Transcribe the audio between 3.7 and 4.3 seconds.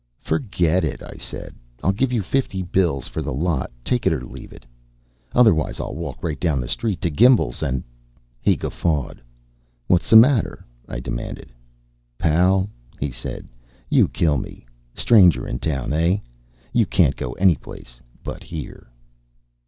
take it or